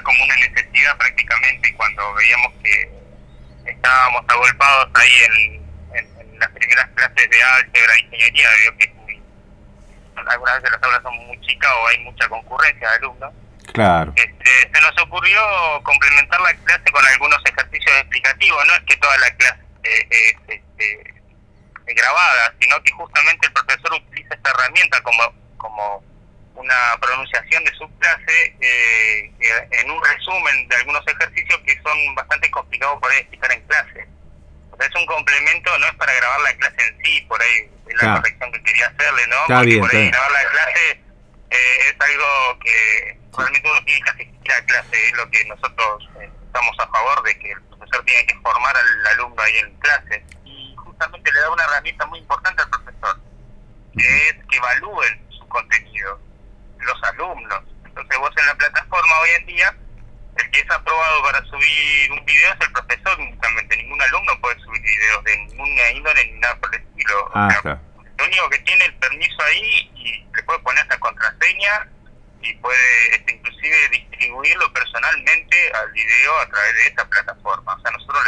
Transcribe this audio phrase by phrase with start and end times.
[0.00, 2.90] fue como una necesidad prácticamente cuando veíamos que
[3.66, 5.60] estábamos agolpados ahí en,
[6.38, 8.94] las primeras clases de álgebra e ingeniería, veo que
[10.26, 13.34] algunas veces las aulas son muy chicas o hay mucha concurrencia de alumnos.
[13.74, 14.12] Claro.
[14.16, 15.38] Este, se nos ocurrió
[15.82, 21.14] complementar la clase con algunos ejercicios explicativos, no es que toda la clase es este,
[21.88, 26.02] grabada, sino que justamente el profesor utiliza esta herramienta como, como
[26.60, 29.32] una pronunciación de su clase eh,
[29.70, 34.06] en un resumen de algunos ejercicios que son bastante complicados por ahí explicar en clase.
[34.70, 37.70] O sea, es un complemento, no es para grabar la clase en sí, por ahí
[37.88, 39.36] es la corrección que quería hacerle, ¿no?
[39.46, 40.90] Porque por ahí grabar la clase
[41.50, 46.08] eh, es algo que realmente uno tiene que asistir a clase, es lo que nosotros
[46.20, 49.74] eh, estamos a favor de que el profesor tiene que formar al alumno ahí en
[49.78, 50.24] clase.
[50.44, 53.20] Y justamente le da una herramienta muy importante al profesor,
[53.96, 55.89] que es que evalúen su contenido
[57.20, 57.62] alumnos.
[57.84, 59.74] Entonces vos en la plataforma hoy en día,
[60.36, 64.58] el que es aprobado para subir un video es el profesor únicamente, ningún alumno puede
[64.60, 67.30] subir videos de ninguna índole ni nada por el estilo.
[67.34, 71.88] lo único que tiene el permiso ahí y le puede poner esta contraseña
[72.42, 77.74] y puede este, inclusive distribuirlo personalmente al video a través de esta plataforma.
[77.74, 78.19] O sea, nosotros